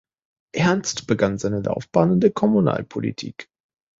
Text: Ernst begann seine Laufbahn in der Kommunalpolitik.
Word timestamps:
Ernst 0.55 1.05
begann 1.05 1.37
seine 1.37 1.61
Laufbahn 1.61 2.13
in 2.13 2.19
der 2.21 2.31
Kommunalpolitik. 2.31 3.47